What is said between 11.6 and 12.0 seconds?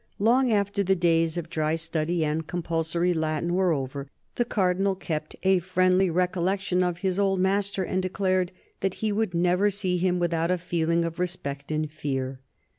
and